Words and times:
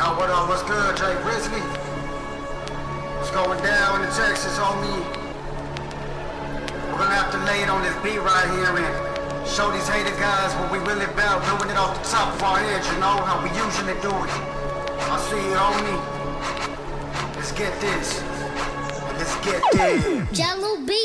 Yo, 0.00 0.16
what 0.16 0.30
up? 0.30 0.48
What's 0.48 0.62
good, 0.62 0.96
Jay 0.96 1.12
Grizzly? 1.20 1.60
What's 3.20 3.30
going 3.32 3.62
down 3.62 4.00
in 4.00 4.08
Texas, 4.08 4.56
homie? 4.56 5.04
We're 6.88 6.96
gonna 7.04 7.20
have 7.20 7.30
to 7.32 7.38
lay 7.44 7.60
it 7.60 7.68
on 7.68 7.82
this 7.82 7.92
beat 8.00 8.16
right 8.16 8.48
here 8.56 8.72
and 8.80 9.46
show 9.46 9.70
these 9.70 9.86
hated 9.86 10.16
guys 10.16 10.56
what 10.56 10.72
we 10.72 10.78
really 10.88 11.04
about, 11.04 11.44
doing 11.44 11.68
it 11.68 11.76
off 11.76 11.92
the 12.00 12.08
top 12.08 12.32
of 12.32 12.42
our 12.42 12.56
heads, 12.56 12.88
you 12.88 12.96
know, 12.96 13.12
how 13.28 13.44
we 13.44 13.52
usually 13.52 13.92
do 14.00 14.08
it. 14.08 14.32
I 15.04 15.20
see 15.28 15.36
you, 15.36 15.60
homie. 15.60 16.00
Let's 17.36 17.52
get 17.52 17.78
this. 17.84 18.24
Let's 19.20 19.36
get 19.44 19.60
this. 19.70 20.00
Jello 20.32 20.78
me. 20.78 20.99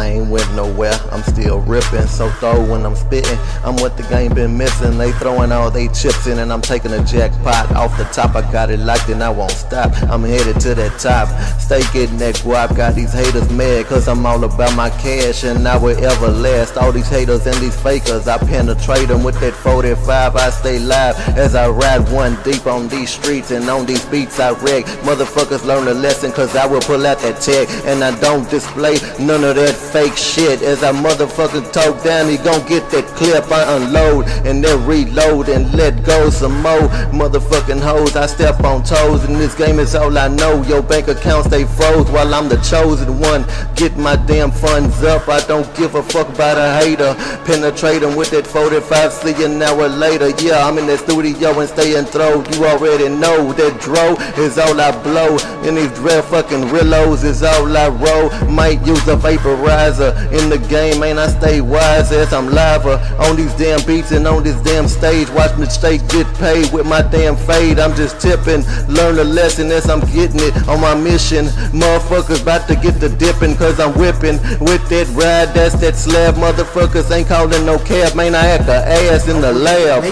I 0.00 0.06
ain't 0.06 0.30
went 0.30 0.50
nowhere, 0.54 0.98
I'm 1.12 1.22
still 1.22 1.60
ripping. 1.60 2.06
So 2.06 2.30
throw 2.40 2.64
when 2.64 2.86
I'm 2.86 2.96
spitting. 2.96 3.38
I'm 3.62 3.76
what 3.76 3.98
the 3.98 4.02
game 4.04 4.32
been 4.32 4.56
missing. 4.56 4.96
They 4.96 5.12
throwing 5.12 5.52
all 5.52 5.70
they 5.70 5.88
chips 5.88 6.26
in, 6.26 6.38
and 6.38 6.50
I'm 6.50 6.62
taking 6.62 6.92
a 6.92 7.04
jackpot 7.04 7.70
off 7.72 7.96
the 7.98 8.04
top. 8.04 8.34
I 8.34 8.40
got 8.50 8.70
it 8.70 8.80
locked 8.80 9.10
and 9.10 9.22
I 9.22 9.28
won't 9.28 9.50
stop. 9.50 9.92
I'm 10.04 10.24
headed 10.24 10.58
to 10.60 10.74
that 10.74 10.98
top. 10.98 11.28
Stay 11.60 11.82
getting 11.92 12.16
that 12.16 12.36
guap. 12.36 12.74
Got 12.74 12.94
these 12.94 13.12
haters 13.12 13.50
mad, 13.50 13.86
cause 13.86 14.08
I'm 14.08 14.24
all 14.24 14.42
about 14.42 14.74
my 14.74 14.88
cash, 14.88 15.44
and 15.44 15.68
I 15.68 15.76
will 15.76 16.02
ever 16.02 16.28
last. 16.28 16.78
All 16.78 16.92
these 16.92 17.08
haters 17.08 17.46
and 17.46 17.56
these 17.56 17.78
fakers, 17.78 18.26
I 18.26 18.38
penetrate 18.38 19.08
them 19.08 19.22
with 19.22 19.38
that 19.40 19.52
45. 19.52 20.34
I 20.34 20.48
stay 20.48 20.78
live 20.78 21.14
as 21.36 21.54
I 21.54 21.68
ride 21.68 22.10
one 22.10 22.38
deep 22.42 22.66
on 22.66 22.88
these 22.88 23.10
streets 23.10 23.50
and 23.50 23.68
on 23.68 23.84
these 23.84 24.06
beats 24.06 24.40
I 24.40 24.52
wreck. 24.52 24.86
Motherfuckers 25.04 25.66
learn 25.66 25.88
a 25.88 25.94
lesson, 25.94 26.32
cause 26.32 26.56
I 26.56 26.64
will 26.64 26.80
pull 26.80 27.06
out 27.06 27.18
that 27.18 27.42
tech, 27.42 27.68
and 27.84 28.02
I 28.02 28.18
don't 28.20 28.48
display 28.48 28.94
none 29.18 29.44
of 29.44 29.56
that 29.56 29.89
fake 29.92 30.16
shit. 30.16 30.62
As 30.62 30.82
I 30.82 30.92
motherfucking 30.92 31.72
talk 31.72 32.02
down, 32.04 32.28
he 32.28 32.36
gon' 32.36 32.66
get 32.68 32.88
that 32.90 33.06
clip. 33.16 33.50
I 33.50 33.76
unload 33.76 34.28
and 34.46 34.62
then 34.64 34.86
reload 34.86 35.48
and 35.48 35.72
let 35.74 36.04
go 36.04 36.30
some 36.30 36.62
more 36.62 36.86
motherfucking 37.10 37.80
hoes. 37.80 38.14
I 38.16 38.26
step 38.26 38.62
on 38.62 38.84
toes, 38.84 39.24
and 39.24 39.36
this 39.36 39.54
game 39.54 39.78
is 39.78 39.94
all 39.94 40.16
I 40.16 40.28
know. 40.28 40.62
Your 40.64 40.82
bank 40.82 41.08
account 41.08 41.46
stay 41.46 41.64
froze 41.64 42.08
while 42.10 42.32
I'm 42.34 42.48
the 42.48 42.58
chosen 42.58 43.18
one. 43.18 43.44
Get 43.74 43.96
my 43.96 44.16
damn 44.16 44.52
funds 44.52 45.02
up. 45.02 45.28
I 45.28 45.40
don't 45.46 45.68
give 45.74 45.94
a 45.96 46.02
fuck 46.02 46.28
about 46.28 46.58
a 46.58 46.84
hater. 46.84 47.14
Penetrate 47.44 48.02
him 48.02 48.14
with 48.16 48.30
that 48.30 48.46
45, 48.46 49.12
see 49.12 49.34
you 49.38 49.46
an 49.46 49.62
hour 49.62 49.88
later. 49.88 50.30
Yeah, 50.42 50.66
I'm 50.66 50.78
in 50.78 50.86
the 50.86 50.98
studio 50.98 51.58
and 51.58 51.68
stay 51.68 51.98
enthroned. 51.98 52.54
You 52.54 52.66
already 52.66 53.08
know 53.08 53.52
that 53.52 53.80
dro 53.80 54.14
is 54.42 54.56
all 54.58 54.80
I 54.80 54.90
blow. 55.02 55.38
And 55.66 55.76
these 55.76 55.92
dread 55.94 56.24
fucking 56.24 56.68
rillos 56.68 57.24
is 57.24 57.42
all 57.42 57.76
I 57.76 57.88
roll. 57.88 58.30
Might 58.48 58.86
use 58.86 59.06
a 59.08 59.16
vaporizer 59.16 59.79
in 59.80 60.50
the 60.50 60.58
game, 60.68 61.00
man. 61.00 61.18
I 61.18 61.28
stay 61.28 61.60
wise 61.60 62.12
as 62.12 62.32
I'm 62.32 62.50
lava 62.50 63.00
on 63.18 63.36
these 63.36 63.54
damn 63.54 63.84
beats 63.86 64.12
and 64.12 64.26
on 64.26 64.42
this 64.42 64.60
damn 64.62 64.86
stage. 64.86 65.30
Watch 65.30 65.56
me 65.56 65.66
straight 65.66 66.06
get 66.08 66.26
paid 66.34 66.70
with 66.72 66.86
my 66.86 67.00
damn 67.02 67.36
fade. 67.36 67.78
I'm 67.78 67.94
just 67.96 68.20
tipping, 68.20 68.62
learn 68.88 69.18
a 69.18 69.24
lesson 69.24 69.70
as 69.70 69.88
I'm 69.88 70.00
getting 70.12 70.40
it 70.40 70.68
on 70.68 70.80
my 70.80 70.94
mission. 70.94 71.46
Motherfuckers 71.72 72.42
about 72.42 72.68
to 72.68 72.76
get 72.76 73.00
the 73.00 73.08
dipping, 73.08 73.56
cause 73.56 73.80
I'm 73.80 73.96
whipping 73.98 74.38
with 74.60 74.86
that 74.90 75.08
ride. 75.14 75.54
That's 75.54 75.74
that 75.80 75.96
slab. 75.96 76.34
Motherfuckers 76.34 77.10
ain't 77.10 77.28
calling 77.28 77.64
no 77.64 77.78
cab, 77.78 78.14
man. 78.14 78.34
I 78.34 78.42
had 78.42 78.66
the 78.66 78.76
ass 78.76 79.28
in 79.28 79.40
the 79.40 79.52
lab. 79.52 80.04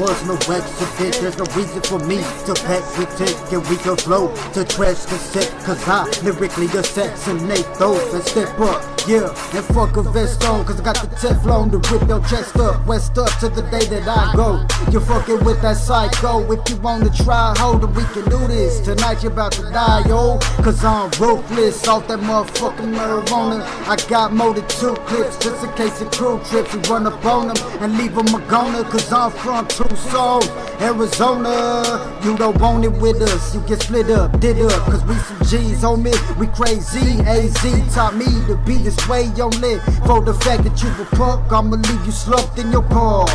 And 0.00 0.08
was 0.08 0.26
no 0.26 0.54
accident. 0.54 1.14
There's 1.20 1.36
no 1.36 1.44
reason 1.54 1.82
for 1.82 1.98
me 1.98 2.16
to 2.46 2.54
pack 2.64 2.82
pretend. 2.94 3.36
Can 3.50 3.60
we 3.68 3.76
go 3.84 3.94
flow 3.96 4.34
to 4.54 4.64
trash 4.64 5.04
cassette? 5.04 5.50
Cause 5.64 5.86
I 5.86 6.08
lyrically 6.22 6.66
assassinate 6.66 7.66
those 7.74 8.12
that 8.12 8.24
step 8.24 8.58
up. 8.60 8.99
Yeah, 9.06 9.32
and 9.56 9.64
fuck 9.74 9.96
a 9.96 10.02
vest 10.02 10.44
on. 10.44 10.64
Cause 10.64 10.78
I 10.80 10.84
got 10.84 10.96
the 10.96 11.08
Teflon 11.16 11.70
to 11.72 11.78
rip 11.90 12.06
your 12.08 12.20
chest 12.28 12.56
up. 12.56 12.86
West 12.86 13.16
up 13.16 13.30
to 13.40 13.48
the 13.48 13.62
day 13.62 13.84
that 13.86 14.06
I 14.06 14.34
go. 14.36 14.64
You're 14.92 15.00
fucking 15.00 15.42
with 15.44 15.62
that 15.62 15.78
psycho. 15.78 16.50
If 16.52 16.68
you 16.68 16.76
wanna 16.76 17.10
try, 17.10 17.54
hold 17.56 17.82
it, 17.82 17.90
we 17.90 18.04
can 18.12 18.28
do 18.28 18.38
this. 18.46 18.80
Tonight 18.80 19.22
you're 19.22 19.32
about 19.32 19.52
to 19.52 19.62
die, 19.62 20.04
yo. 20.06 20.38
Cause 20.62 20.84
I'm 20.84 21.10
ruthless 21.18 21.88
off 21.88 22.06
that 22.08 22.20
motherfucking 22.20 22.94
marijuana. 22.94 23.62
I 23.88 23.96
got 24.08 24.32
more 24.32 24.52
than 24.52 24.68
two 24.68 24.94
clips 25.06 25.38
just 25.38 25.64
in 25.64 25.72
case 25.72 25.98
the 25.98 26.06
crew 26.06 26.40
trips. 26.44 26.74
We 26.74 26.80
run 26.82 27.06
up 27.06 27.24
on 27.24 27.48
them 27.48 27.56
and 27.80 27.96
leave 27.96 28.14
them 28.14 28.34
a 28.34 28.40
goner. 28.48 28.84
Cause 28.84 29.10
I'm 29.12 29.30
from 29.30 29.66
Tucson, 29.68 30.42
Arizona. 30.80 32.20
You 32.22 32.36
don't 32.36 32.60
want 32.60 32.84
it 32.84 32.92
with 32.92 33.22
us. 33.22 33.54
You 33.54 33.60
get 33.62 33.82
split 33.82 34.10
up, 34.10 34.38
did 34.40 34.60
up. 34.60 34.82
Cause 34.90 35.04
we 35.04 35.14
some 35.14 35.38
G's, 35.38 35.82
homie. 35.82 36.14
We 36.38 36.46
crazy. 36.48 37.20
AZ 37.22 37.94
taught 37.94 38.14
me 38.14 38.26
to 38.46 38.56
be 38.66 38.76
this 38.76 38.99
way, 39.08 39.24
yo, 39.36 39.48
lit. 39.60 39.80
For 40.06 40.20
the 40.20 40.34
fact 40.34 40.64
that 40.64 40.82
you 40.82 40.88
a 41.02 41.04
punk, 41.16 41.52
I'ma 41.52 41.76
leave 41.76 42.06
you 42.06 42.12
slumped 42.12 42.58
in 42.58 42.72
your 42.72 42.84
car. 42.84 43.26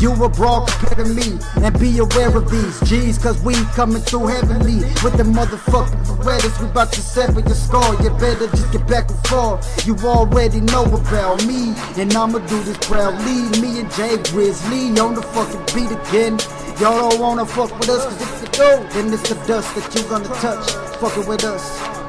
You 0.00 0.12
a 0.22 0.28
broad 0.28 0.68
compared 0.68 1.08
to 1.08 1.12
me, 1.12 1.38
and 1.56 1.78
be 1.80 1.98
aware 1.98 2.36
of 2.36 2.48
these 2.50 2.80
G's, 2.88 3.18
cause 3.18 3.42
we 3.42 3.54
coming 3.74 4.00
through 4.00 4.28
heavenly 4.28 4.86
with 5.02 5.16
the 5.16 5.24
motherfucking 5.24 6.04
Berettas. 6.06 6.60
We 6.60 6.68
about 6.68 6.92
to 6.92 7.00
sever 7.00 7.40
your 7.40 7.54
skull. 7.54 8.00
You 8.02 8.10
better 8.10 8.46
just 8.46 8.70
get 8.70 8.86
back 8.86 9.10
and 9.10 9.18
forth. 9.26 9.86
You 9.86 9.96
already 10.04 10.60
know 10.60 10.84
about 10.84 11.44
me, 11.46 11.74
and 11.96 12.14
I'ma 12.14 12.38
do 12.38 12.62
this 12.62 12.78
proudly. 12.78 13.50
Me 13.60 13.80
and 13.80 13.90
Jay 13.92 14.16
Grizzly 14.30 14.96
on 15.00 15.14
the 15.14 15.22
fucking 15.22 15.66
beat 15.74 15.90
again. 15.90 16.38
Y'all 16.78 17.10
don't 17.10 17.20
wanna 17.20 17.44
fuck 17.44 17.76
with 17.80 17.88
us, 17.88 18.04
cause 18.04 18.22
if 18.22 18.42
you 18.42 18.48
do, 18.52 18.88
then 18.94 19.12
it's 19.12 19.28
the 19.28 19.34
dust 19.46 19.74
that 19.74 19.92
you 19.94 20.08
gonna 20.08 20.28
touch. 20.36 20.70
Fucking 21.00 21.26
with 21.26 21.42
us. 21.42 21.64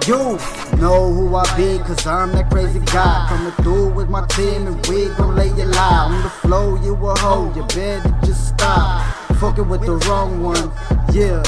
You 0.07 0.37
know 0.79 1.11
who 1.11 1.35
I 1.35 1.45
be, 1.57 1.77
cause 1.79 2.05
I'm 2.07 2.31
that 2.31 2.49
crazy 2.49 2.79
guy. 2.79 3.25
Coming 3.29 3.53
through 3.63 3.93
with 3.93 4.09
my 4.09 4.25
team 4.27 4.67
and 4.67 4.85
we 4.87 5.09
gon' 5.15 5.35
lay 5.35 5.49
you 5.49 5.65
lie. 5.65 6.07
On 6.11 6.23
the 6.23 6.29
flow, 6.29 6.75
you 6.81 6.95
a 6.95 7.17
hoe, 7.19 7.53
you 7.55 7.63
better 7.63 8.15
just 8.25 8.49
stop. 8.49 9.05
Fucking 9.37 9.67
with 9.67 9.81
the 9.81 9.97
wrong 10.07 10.41
one, 10.41 10.71
yeah. 11.13 11.43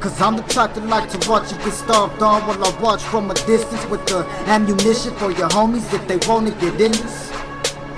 Cause 0.00 0.20
I'm 0.20 0.36
the 0.36 0.42
type 0.42 0.74
that 0.74 0.84
like 0.86 1.08
to 1.10 1.30
watch 1.30 1.52
you 1.52 1.58
get 1.58 1.72
stomped 1.72 2.20
on 2.22 2.42
while 2.42 2.64
I 2.64 2.80
watch 2.80 3.02
from 3.04 3.30
a 3.30 3.34
distance 3.34 3.84
with 3.86 4.04
the 4.06 4.26
ammunition 4.46 5.14
for 5.14 5.30
your 5.30 5.48
homies 5.48 5.92
if 5.94 6.06
they 6.08 6.18
wanna 6.28 6.50
get 6.50 6.80
in 6.80 6.92
this. 6.92 7.30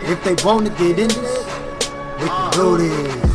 If 0.02 0.22
they 0.22 0.36
wanna 0.44 0.70
get 0.70 0.98
in 0.98 1.08
this, 1.08 1.44
we 2.20 2.28
can 2.28 2.52
do 2.52 2.76
this. 2.76 3.33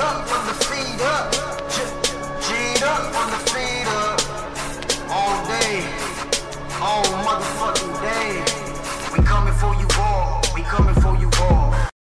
Up 0.00 0.26
from 0.26 0.46
the 0.46 0.54
feet 0.64 1.00
up. 1.02 1.32
G'd 2.46 2.82
up 2.82 3.02
from 3.14 3.28
the 3.34 3.40
feet 3.50 3.88
up. 4.02 4.18
All 5.10 5.36
day. 5.46 5.84
All 6.80 7.04
motherfucking 7.26 7.79